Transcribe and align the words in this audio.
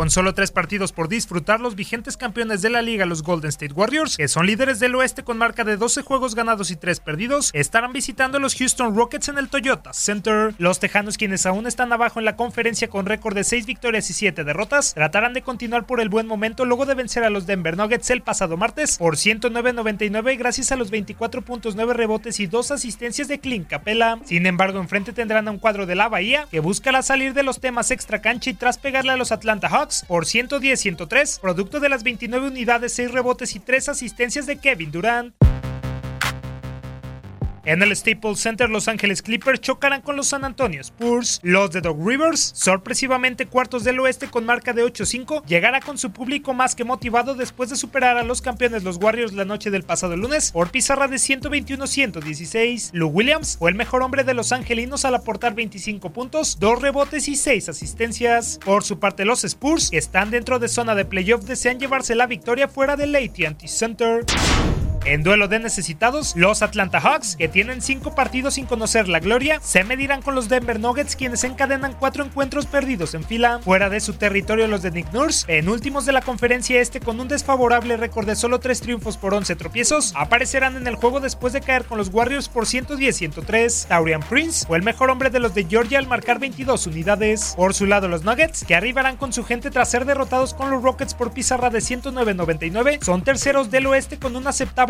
Con 0.00 0.08
solo 0.08 0.32
tres 0.32 0.50
partidos 0.50 0.92
por 0.92 1.10
disfrutar, 1.10 1.60
los 1.60 1.74
vigentes 1.74 2.16
campeones 2.16 2.62
de 2.62 2.70
la 2.70 2.80
liga, 2.80 3.04
los 3.04 3.22
Golden 3.22 3.50
State 3.50 3.74
Warriors, 3.74 4.16
que 4.16 4.28
son 4.28 4.46
líderes 4.46 4.80
del 4.80 4.94
oeste 4.94 5.24
con 5.24 5.36
marca 5.36 5.62
de 5.62 5.76
12 5.76 6.00
juegos 6.00 6.34
ganados 6.34 6.70
y 6.70 6.76
3 6.76 7.00
perdidos, 7.00 7.50
estarán 7.52 7.92
visitando 7.92 8.38
a 8.38 8.40
los 8.40 8.54
Houston 8.54 8.96
Rockets 8.96 9.28
en 9.28 9.36
el 9.36 9.50
Toyota 9.50 9.92
Center. 9.92 10.54
Los 10.56 10.80
Tejanos, 10.80 11.18
quienes 11.18 11.44
aún 11.44 11.66
están 11.66 11.92
abajo 11.92 12.18
en 12.18 12.24
la 12.24 12.34
conferencia 12.34 12.88
con 12.88 13.04
récord 13.04 13.34
de 13.34 13.44
6 13.44 13.66
victorias 13.66 14.08
y 14.08 14.14
7 14.14 14.42
derrotas, 14.42 14.94
tratarán 14.94 15.34
de 15.34 15.42
continuar 15.42 15.84
por 15.84 16.00
el 16.00 16.08
buen 16.08 16.26
momento 16.26 16.64
luego 16.64 16.86
de 16.86 16.94
vencer 16.94 17.22
a 17.22 17.28
los 17.28 17.44
Denver 17.44 17.76
Nuggets 17.76 18.08
el 18.08 18.22
pasado 18.22 18.56
martes 18.56 18.96
por 18.96 19.16
109-99 19.16 20.38
gracias 20.38 20.72
a 20.72 20.76
los 20.76 20.90
24 20.90 21.42
puntos, 21.42 21.76
9 21.76 21.92
rebotes 21.92 22.40
y 22.40 22.46
2 22.46 22.70
asistencias 22.70 23.28
de 23.28 23.38
Clint 23.38 23.68
Capella. 23.68 24.18
Sin 24.24 24.46
embargo, 24.46 24.80
enfrente 24.80 25.12
tendrán 25.12 25.46
a 25.46 25.50
un 25.50 25.58
cuadro 25.58 25.84
de 25.84 25.94
la 25.94 26.08
Bahía 26.08 26.46
que 26.50 26.60
buscará 26.60 27.02
salir 27.02 27.34
de 27.34 27.42
los 27.42 27.60
temas 27.60 27.90
extra 27.90 28.22
cancha 28.22 28.48
y 28.48 28.54
tras 28.54 28.78
pegarle 28.78 29.12
a 29.12 29.18
los 29.18 29.30
Atlanta 29.30 29.68
Hawks 29.68 29.89
por 30.06 30.24
110-103, 30.24 31.40
producto 31.40 31.80
de 31.80 31.88
las 31.88 32.02
29 32.02 32.48
unidades, 32.48 32.92
6 32.94 33.10
rebotes 33.10 33.54
y 33.54 33.60
3 33.60 33.90
asistencias 33.90 34.46
de 34.46 34.58
Kevin 34.58 34.90
Durant. 34.90 35.34
En 37.64 37.82
el 37.82 37.94
Staples 37.94 38.40
Center, 38.40 38.70
Los 38.70 38.88
Ángeles 38.88 39.20
Clippers 39.20 39.60
chocarán 39.60 40.00
con 40.00 40.16
los 40.16 40.28
San 40.28 40.44
Antonio 40.44 40.80
Spurs. 40.80 41.40
Los 41.42 41.70
de 41.70 41.82
Dog 41.82 42.06
Rivers, 42.06 42.52
sorpresivamente 42.54 43.46
cuartos 43.46 43.84
del 43.84 44.00
oeste 44.00 44.28
con 44.28 44.46
marca 44.46 44.72
de 44.72 44.82
8-5, 44.82 45.44
llegará 45.44 45.80
con 45.80 45.98
su 45.98 46.10
público 46.10 46.54
más 46.54 46.74
que 46.74 46.84
motivado 46.84 47.34
después 47.34 47.68
de 47.68 47.76
superar 47.76 48.16
a 48.16 48.24
los 48.24 48.40
campeones 48.40 48.82
los 48.82 48.96
Warriors 48.96 49.34
la 49.34 49.44
noche 49.44 49.70
del 49.70 49.82
pasado 49.82 50.16
lunes 50.16 50.52
por 50.52 50.70
pizarra 50.70 51.06
de 51.06 51.16
121-116. 51.16 52.90
Lou 52.94 53.08
Williams 53.08 53.58
fue 53.58 53.70
el 53.70 53.76
mejor 53.76 54.02
hombre 54.02 54.24
de 54.24 54.32
los 54.32 54.52
angelinos 54.52 55.04
al 55.04 55.14
aportar 55.14 55.54
25 55.54 56.10
puntos, 56.10 56.58
2 56.60 56.80
rebotes 56.80 57.28
y 57.28 57.36
6 57.36 57.68
asistencias. 57.68 58.58
Por 58.64 58.84
su 58.84 58.98
parte, 58.98 59.26
los 59.26 59.44
Spurs, 59.44 59.90
que 59.90 59.98
están 59.98 60.30
dentro 60.30 60.58
de 60.58 60.68
zona 60.68 60.94
de 60.94 61.04
playoff, 61.04 61.44
desean 61.44 61.78
llevarse 61.78 62.14
la 62.14 62.26
victoria 62.26 62.68
fuera 62.68 62.96
del 62.96 63.14
AT&T 63.14 63.68
Center. 63.68 64.24
En 65.06 65.22
duelo 65.22 65.48
de 65.48 65.58
necesitados, 65.58 66.36
los 66.36 66.60
Atlanta 66.60 67.00
Hawks, 67.00 67.34
que 67.34 67.48
tienen 67.48 67.80
cinco 67.80 68.14
partidos 68.14 68.54
sin 68.54 68.66
conocer 68.66 69.08
la 69.08 69.18
gloria, 69.18 69.58
se 69.62 69.82
medirán 69.82 70.20
con 70.20 70.34
los 70.34 70.50
Denver 70.50 70.78
Nuggets, 70.78 71.16
quienes 71.16 71.42
encadenan 71.42 71.96
cuatro 71.98 72.22
encuentros 72.22 72.66
perdidos 72.66 73.14
en 73.14 73.24
fila. 73.24 73.60
Fuera 73.64 73.88
de 73.88 74.00
su 74.00 74.12
territorio, 74.12 74.68
los 74.68 74.82
de 74.82 74.90
Nick 74.90 75.10
Nurse, 75.14 75.46
penúltimos 75.46 76.04
de 76.04 76.12
la 76.12 76.20
conferencia 76.20 76.82
este 76.82 77.00
con 77.00 77.18
un 77.18 77.28
desfavorable 77.28 77.96
récord 77.96 78.26
de 78.26 78.36
solo 78.36 78.60
tres 78.60 78.82
triunfos 78.82 79.16
por 79.16 79.32
11 79.32 79.56
tropiezos, 79.56 80.12
aparecerán 80.16 80.76
en 80.76 80.86
el 80.86 80.96
juego 80.96 81.18
después 81.18 81.54
de 81.54 81.62
caer 81.62 81.86
con 81.86 81.96
los 81.96 82.10
Warriors 82.12 82.50
por 82.50 82.66
110-103. 82.66 83.86
Taurian 83.86 84.22
Prince 84.22 84.66
fue 84.66 84.76
el 84.76 84.84
mejor 84.84 85.08
hombre 85.08 85.30
de 85.30 85.40
los 85.40 85.54
de 85.54 85.64
Georgia 85.64 85.98
al 85.98 86.08
marcar 86.08 86.38
22 86.38 86.86
unidades. 86.86 87.54
Por 87.56 87.72
su 87.72 87.86
lado, 87.86 88.06
los 88.06 88.24
Nuggets, 88.24 88.64
que 88.64 88.74
arribarán 88.74 89.16
con 89.16 89.32
su 89.32 89.44
gente 89.44 89.70
tras 89.70 89.90
ser 89.90 90.04
derrotados 90.04 90.52
con 90.52 90.70
los 90.70 90.82
Rockets 90.82 91.14
por 91.14 91.32
pizarra 91.32 91.70
de 91.70 91.78
109-99, 91.78 93.02
son 93.02 93.24
terceros 93.24 93.70
del 93.70 93.86
oeste 93.86 94.18
con 94.18 94.36
un 94.36 94.46
aceptable 94.46 94.89